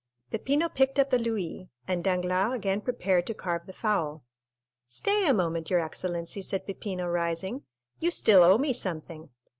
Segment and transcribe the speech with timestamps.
[0.31, 4.23] Peppino picked up the louis, and Danglars again prepared to carve the fowl.
[4.87, 7.65] "Stay a moment, your excellency," said Peppino, rising;
[7.99, 9.29] "you still owe me something."